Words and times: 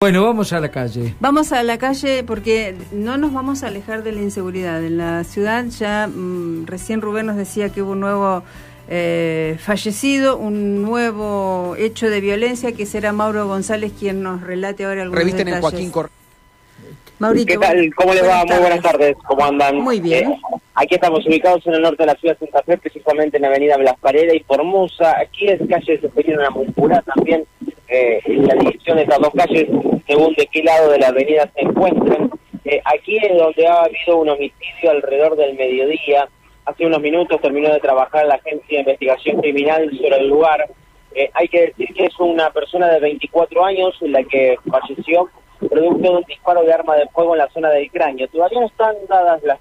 Bueno, 0.00 0.22
vamos 0.22 0.52
a 0.52 0.60
la 0.60 0.70
calle. 0.70 1.16
Vamos 1.18 1.50
a 1.50 1.60
la 1.64 1.76
calle 1.76 2.22
porque 2.22 2.76
no 2.92 3.18
nos 3.18 3.32
vamos 3.32 3.64
a 3.64 3.66
alejar 3.66 4.04
de 4.04 4.12
la 4.12 4.20
inseguridad. 4.20 4.84
En 4.84 4.96
la 4.96 5.24
ciudad 5.24 5.64
ya 5.76 6.06
mm, 6.06 6.66
recién 6.66 7.00
Rubén 7.00 7.26
nos 7.26 7.34
decía 7.34 7.70
que 7.70 7.82
hubo 7.82 7.90
un 7.90 7.98
nuevo 7.98 8.44
eh, 8.88 9.56
fallecido, 9.58 10.36
un 10.36 10.82
nuevo 10.82 11.74
hecho 11.76 12.08
de 12.10 12.20
violencia 12.20 12.70
que 12.70 12.86
será 12.86 13.12
Mauro 13.12 13.48
González 13.48 13.90
quien 13.98 14.22
nos 14.22 14.40
relate 14.40 14.84
ahora 14.84 15.02
algunos 15.02 15.18
Revisten 15.18 15.48
en 15.48 15.54
detalles. 15.54 15.70
Joaquín 15.72 15.90
Cor 15.90 16.10
Maurito, 17.18 17.54
¿Qué 17.54 17.58
tal? 17.58 17.94
¿Cómo 17.96 18.14
les 18.14 18.22
va? 18.22 18.44
Muy 18.44 18.58
buenas 18.58 18.80
tardes. 18.80 19.16
¿Cómo 19.26 19.44
andan? 19.44 19.80
Muy 19.80 19.98
bien. 19.98 20.30
Eh, 20.30 20.40
aquí 20.76 20.94
estamos 20.94 21.26
ubicados 21.26 21.66
en 21.66 21.74
el 21.74 21.82
norte 21.82 22.04
de 22.04 22.06
la 22.06 22.14
ciudad 22.14 22.38
de 22.38 22.46
Santa 22.46 22.62
Fe, 22.62 22.78
precisamente 22.78 23.38
en 23.38 23.42
la 23.42 23.48
avenida 23.48 23.76
Blas 23.76 23.98
Paredes 23.98 24.36
y 24.36 24.44
Formosa. 24.44 25.18
Aquí 25.18 25.48
es 25.48 25.60
calle 25.68 26.00
Seferino 26.00 26.40
La 26.40 26.50
Muscula, 26.50 27.02
también 27.02 27.44
eh, 27.88 28.20
la 28.26 28.54
división 28.54 28.96
de 28.96 29.04
estas 29.04 29.18
dos 29.18 29.32
calles, 29.34 29.66
según 30.06 30.34
de 30.34 30.46
qué 30.46 30.62
lado 30.62 30.90
de 30.90 30.98
la 30.98 31.08
avenida 31.08 31.50
se 31.54 31.62
encuentran. 31.62 32.30
Eh, 32.64 32.80
aquí 32.84 33.16
es 33.16 33.36
donde 33.36 33.66
ha 33.66 33.84
habido 33.84 34.18
un 34.18 34.28
homicidio 34.28 34.90
alrededor 34.90 35.36
del 35.36 35.56
mediodía. 35.56 36.28
Hace 36.66 36.86
unos 36.86 37.00
minutos 37.00 37.40
terminó 37.40 37.72
de 37.72 37.80
trabajar 37.80 38.26
la 38.26 38.34
Agencia 38.34 38.76
de 38.76 38.80
Investigación 38.80 39.40
Criminal 39.40 39.90
sobre 39.96 40.18
el 40.18 40.28
lugar. 40.28 40.68
Eh, 41.14 41.30
hay 41.32 41.48
que 41.48 41.68
decir 41.68 41.94
que 41.94 42.04
es 42.04 42.20
una 42.20 42.50
persona 42.50 42.88
de 42.88 43.00
24 43.00 43.64
años 43.64 43.96
la 44.02 44.22
que 44.24 44.56
falleció 44.70 45.30
producto 45.58 46.02
de 46.02 46.10
un 46.10 46.24
disparo 46.24 46.62
de 46.62 46.72
arma 46.72 46.94
de 46.96 47.08
fuego 47.08 47.34
en 47.34 47.38
la 47.38 47.48
zona 47.48 47.70
del 47.70 47.90
cráneo. 47.90 48.28
Todavía 48.28 48.60
no 48.60 48.66
están 48.66 48.94
dadas 49.08 49.42
las, 49.42 49.58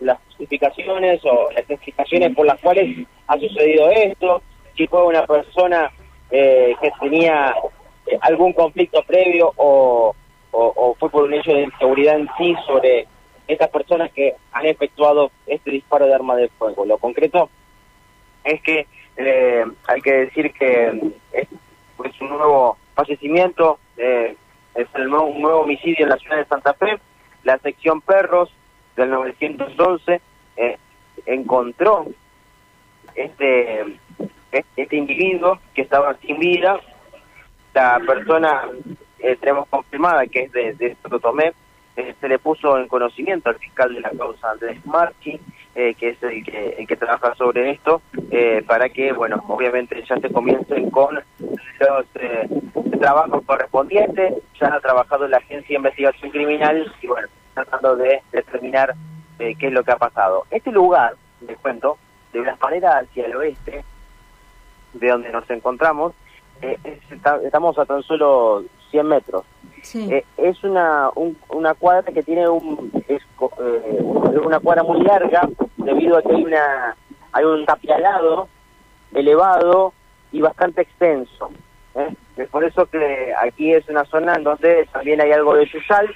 las 0.00 0.18
justificaciones 0.26 1.20
o 1.24 1.50
las 1.52 1.68
explicaciones 1.68 2.34
por 2.36 2.46
las 2.46 2.60
cuales 2.60 3.06
ha 3.26 3.38
sucedido 3.38 3.90
esto, 3.90 4.42
si 4.76 4.86
fue 4.86 5.04
una 5.04 5.26
persona 5.26 5.90
eh, 6.32 6.74
que 6.80 6.90
tenía 6.98 7.54
eh, 8.06 8.18
algún 8.22 8.52
conflicto 8.54 9.02
previo 9.04 9.52
o, 9.56 10.14
o, 10.50 10.96
fue 10.98 11.10
por 11.10 11.24
un 11.24 11.34
hecho 11.34 11.52
de 11.52 11.62
inseguridad 11.62 12.18
en 12.18 12.28
sí 12.36 12.56
sobre 12.66 13.06
estas 13.46 13.68
personas 13.70 14.10
que 14.12 14.34
han 14.52 14.66
efectuado 14.66 15.30
este 15.46 15.70
disparo 15.70 16.06
de 16.06 16.14
arma 16.14 16.36
de 16.36 16.48
fuego. 16.48 16.84
Lo 16.84 16.98
concreto 16.98 17.50
es 18.44 18.60
que 18.62 18.86
eh, 19.16 19.64
hay 19.86 20.00
que 20.00 20.12
decir 20.12 20.52
que 20.52 21.12
es 21.32 21.48
pues, 21.96 22.18
un 22.20 22.30
nuevo 22.30 22.76
fallecimiento, 22.94 23.78
eh, 23.96 24.36
es 24.74 24.86
un 24.94 25.10
nuevo 25.10 25.60
homicidio 25.60 26.04
en 26.04 26.10
la 26.10 26.16
ciudad 26.16 26.38
de 26.38 26.46
Santa 26.46 26.74
Fe. 26.74 26.98
La 27.44 27.58
sección 27.58 28.00
Perros 28.00 28.50
del 28.96 29.10
911 29.10 30.20
eh, 30.56 30.78
encontró 31.26 32.06
este, 33.14 33.84
este 34.52 34.96
individuo 34.96 35.58
que 35.74 35.82
estaba 35.82 36.14
sin 36.18 36.38
vida. 36.38 36.78
La 37.74 38.00
persona, 38.06 38.62
eh, 39.18 39.36
tenemos 39.40 39.66
confirmada 39.68 40.26
que 40.26 40.42
es 40.42 40.52
de, 40.52 40.74
de 40.74 40.96
Sototomé, 41.02 41.52
eh, 41.96 42.14
se 42.20 42.28
le 42.28 42.38
puso 42.38 42.78
en 42.78 42.88
conocimiento 42.88 43.50
al 43.50 43.56
fiscal 43.56 43.94
de 43.94 44.00
la 44.00 44.10
causa 44.10 44.50
Andrés 44.50 44.84
Marchi, 44.86 45.38
eh, 45.74 45.94
que 45.94 46.10
es 46.10 46.22
el 46.22 46.44
que, 46.44 46.76
el 46.78 46.86
que 46.86 46.96
trabaja 46.96 47.34
sobre 47.34 47.70
esto, 47.70 48.02
eh, 48.30 48.62
para 48.66 48.88
que, 48.88 49.12
bueno, 49.12 49.42
obviamente 49.48 50.02
ya 50.08 50.16
se 50.16 50.30
comiencen 50.30 50.90
con 50.90 51.14
los 51.16 52.06
eh, 52.14 52.48
trabajos 52.98 53.42
correspondientes. 53.44 54.34
Ya 54.60 54.74
ha 54.74 54.80
trabajado 54.80 55.28
la 55.28 55.38
Agencia 55.38 55.68
de 55.68 55.74
Investigación 55.74 56.30
Criminal 56.30 56.92
y, 57.00 57.06
bueno, 57.06 57.28
tratando 57.54 57.96
de 57.96 58.22
determinar 58.32 58.94
eh, 59.38 59.54
qué 59.58 59.66
es 59.66 59.72
lo 59.72 59.82
que 59.82 59.92
ha 59.92 59.96
pasado. 59.96 60.44
Este 60.50 60.70
lugar, 60.70 61.14
les 61.46 61.58
cuento, 61.58 61.98
de 62.32 62.42
las 62.42 62.58
paredes 62.58 62.90
hacia 62.90 63.26
el 63.26 63.36
oeste, 63.36 63.84
de 64.94 65.08
donde 65.08 65.30
nos 65.32 65.48
encontramos, 65.50 66.12
eh, 66.60 66.78
está- 67.10 67.40
estamos 67.42 67.78
a 67.78 67.84
tan 67.84 68.02
solo 68.02 68.64
100 68.90 69.06
metros. 69.08 69.44
Sí. 69.82 70.06
Eh, 70.12 70.24
es 70.36 70.62
una 70.62 71.10
un- 71.14 71.36
una 71.48 71.74
cuadra 71.74 72.12
que 72.12 72.22
tiene 72.22 72.48
un 72.48 72.90
es 73.08 73.22
eh, 73.60 74.02
una 74.44 74.60
cuadra 74.60 74.82
muy 74.84 75.00
larga 75.02 75.48
debido 75.76 76.18
a 76.18 76.22
que 76.22 76.32
hay 76.34 76.44
una 76.44 76.96
hay 77.32 77.44
un 77.44 77.64
tapialado 77.66 78.48
elevado 79.12 79.92
y 80.30 80.40
bastante 80.40 80.82
extenso 80.82 81.50
¿eh? 81.96 82.14
es 82.36 82.48
por 82.48 82.62
eso 82.64 82.86
que 82.86 83.32
aquí 83.42 83.72
es 83.74 83.88
una 83.88 84.04
zona 84.04 84.34
en 84.34 84.44
donde 84.44 84.86
también 84.92 85.20
hay 85.20 85.32
algo 85.32 85.54
de 85.54 85.66
yuyal 85.66 86.08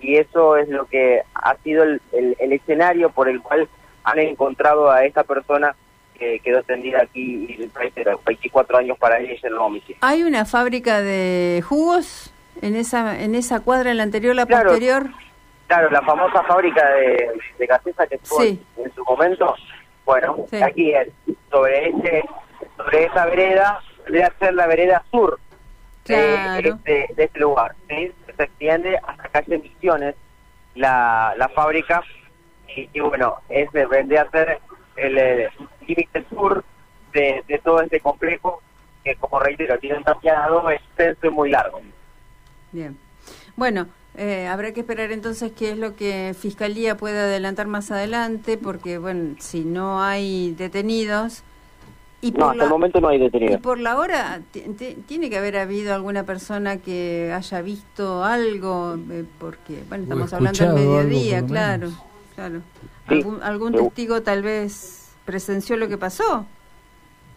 y 0.00 0.16
eso 0.16 0.56
es 0.56 0.68
lo 0.68 0.86
que 0.86 1.22
ha 1.34 1.56
sido 1.56 1.82
el, 1.82 2.00
el- 2.12 2.36
el 2.38 2.52
escenario 2.52 3.10
por 3.10 3.28
el 3.28 3.42
cual 3.42 3.68
han 4.04 4.18
encontrado 4.20 4.90
a 4.90 5.04
esta 5.04 5.24
persona 5.24 5.74
que 6.20 6.38
quedó 6.40 6.62
tendida 6.62 7.00
aquí 7.02 7.46
y 7.48 7.66
reitero, 7.74 8.20
24 8.24 8.76
años 8.78 8.98
para 8.98 9.18
ella 9.18 9.32
y 9.42 9.46
el 9.46 9.54
homicidio 9.56 9.96
¿Hay 10.02 10.22
una 10.22 10.44
fábrica 10.44 11.00
de 11.00 11.64
jugos 11.66 12.32
en 12.60 12.76
esa 12.76 13.18
en 13.20 13.34
esa 13.34 13.60
cuadra, 13.60 13.90
en 13.90 13.96
la 13.96 14.02
anterior, 14.02 14.36
la 14.36 14.44
Claro. 14.46 14.68
posterior? 14.68 15.06
Claro, 15.66 15.90
la 15.90 16.02
famosa 16.02 16.42
fábrica 16.44 16.86
de, 16.90 17.30
de 17.58 17.66
que 18.08 18.14
estuvo 18.16 18.42
Sí. 18.42 18.62
en, 18.76 18.84
en 18.84 18.94
su 18.94 19.02
momento. 19.04 19.54
Bueno, 20.04 20.44
Sí. 20.50 20.62
aquí 20.62 20.92
es, 20.92 21.08
sobre 21.50 21.88
ese, 21.88 22.24
sobre 22.76 23.04
esa 23.04 23.24
vereda, 23.26 23.80
debe 24.08 24.28
ser 24.38 24.54
la 24.54 24.66
vereda 24.66 25.02
sur 25.10 25.38
de, 26.04 26.14
Claro. 26.16 26.78
de, 26.84 27.06
de 27.16 27.24
este 27.24 27.38
lugar. 27.40 27.74
¿sí? 27.88 28.12
Se 28.36 28.42
extiende 28.42 28.98
hasta 29.06 29.28
calle 29.28 29.58
Misiones, 29.58 30.14
la, 30.74 31.34
la 31.38 31.48
fábrica, 31.48 32.02
y, 32.76 32.88
y 32.92 33.00
bueno, 33.00 33.36
es 33.48 33.70
vendría 33.72 34.22
a 34.22 34.30
ser 34.30 34.58
el 34.96 35.16
eh, 35.18 35.48
límite 35.90 36.24
sur 36.30 36.64
de, 37.12 37.42
de 37.46 37.58
todo 37.58 37.80
este 37.82 38.00
complejo, 38.00 38.62
que 39.04 39.14
como 39.16 39.38
reitero, 39.40 39.78
tiene 39.78 39.98
un 39.98 40.04
tapiado 40.04 40.70
extenso 40.70 41.26
y 41.26 41.30
muy 41.30 41.50
largo. 41.50 41.80
Bien. 42.72 42.96
Bueno, 43.56 43.86
eh, 44.16 44.46
habrá 44.46 44.72
que 44.72 44.80
esperar 44.80 45.10
entonces 45.12 45.52
qué 45.52 45.70
es 45.72 45.78
lo 45.78 45.96
que 45.96 46.34
Fiscalía 46.38 46.96
puede 46.96 47.18
adelantar 47.18 47.66
más 47.66 47.90
adelante, 47.90 48.56
porque, 48.58 48.98
bueno, 48.98 49.36
si 49.38 49.64
no 49.64 50.02
hay 50.02 50.54
detenidos... 50.56 51.42
Y 52.22 52.32
No, 52.32 52.38
por, 52.40 52.44
hasta 52.50 52.56
la, 52.58 52.64
el 52.64 52.70
momento 52.70 53.00
no 53.00 53.08
hay 53.08 53.16
y 53.16 53.20
detenido. 53.22 53.58
por 53.60 53.78
la 53.80 53.96
hora, 53.96 54.42
ti- 54.52 54.60
ti- 54.78 54.94
tiene 55.08 55.30
que 55.30 55.38
haber 55.38 55.56
habido 55.56 55.94
alguna 55.94 56.24
persona 56.24 56.76
que 56.76 57.32
haya 57.34 57.62
visto 57.62 58.22
algo, 58.24 58.98
eh, 59.10 59.24
porque, 59.38 59.82
bueno, 59.88 60.04
estamos 60.04 60.30
hablando 60.34 60.64
del 60.66 60.74
mediodía, 60.74 61.46
claro, 61.46 61.88
claro. 62.34 62.60
Sí, 63.08 63.14
¿Algún, 63.14 63.42
algún 63.42 63.72
testigo 63.72 64.20
tal 64.20 64.42
vez 64.42 64.99
presenció 65.24 65.76
lo 65.76 65.88
que 65.88 65.98
pasó? 65.98 66.46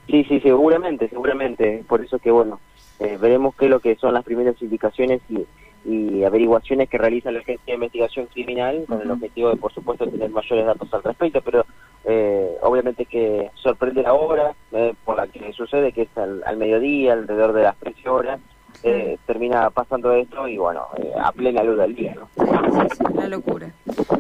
Sí, 0.08 0.24
sí, 0.26 0.40
seguramente, 0.42 1.10
seguramente. 1.10 1.84
Por 1.88 2.04
eso 2.04 2.20
que, 2.20 2.32
bueno, 2.32 2.60
eh, 3.00 3.18
veremos 3.20 3.56
qué 3.56 3.66
es 3.66 3.72
lo 3.72 3.80
que 3.80 3.96
son 3.96 4.14
las 4.14 4.24
primeras 4.24 4.62
indicaciones 4.62 5.22
y, 5.30 5.46
y 5.86 6.24
averiguaciones 6.24 6.90
que 6.90 6.98
realiza 6.98 7.32
la 7.32 7.40
Agencia 7.40 7.66
de 7.66 7.74
Investigación 7.74 8.28
Criminal 8.28 8.86
con 8.88 9.02
el 9.02 9.12
objetivo 9.12 9.50
de, 9.50 9.58
por 9.58 9.74
supuesto, 9.74 10.08
tener 10.08 10.30
mayores 10.30 10.66
datos 10.66 10.94
al 10.94 11.04
respecto, 11.04 11.42
pero 11.42 11.66
eh, 12.06 12.58
obviamente 12.62 13.06
que 13.06 13.50
sorprende 13.56 14.02
la 14.02 14.14
hora 14.14 14.54
eh, 14.72 14.94
por 15.06 15.18
la 15.18 15.28
que 15.28 15.52
sucede, 15.54 15.92
que 15.92 16.04
es 16.04 16.18
al, 16.18 16.44
al 16.46 16.58
mediodía, 16.58 17.14
alrededor 17.14 17.54
de 17.54 17.64
las 17.64 17.78
13 17.78 18.10
horas, 18.10 18.40
eh, 18.84 19.18
termina 19.26 19.70
pasando 19.70 20.12
esto 20.14 20.48
y, 20.48 20.58
bueno, 20.58 20.88
eh, 20.98 21.12
a 21.22 21.32
plena 21.32 21.64
luz 21.64 21.78
del 21.78 21.96
día, 21.96 22.16
¿no? 22.16 22.28
Sí, 22.36 22.98
sí, 22.98 23.04
la 23.14 23.28
locura. 23.28 23.72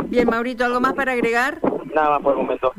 Bien, 0.05 0.29
Maurito, 0.29 0.63
¿algo 0.63 0.79
más 0.79 0.93
para 0.93 1.13
agregar? 1.13 1.59
Nada 1.93 2.11
más 2.11 2.21
por 2.21 2.33
el 2.33 2.43
momento. 2.43 2.71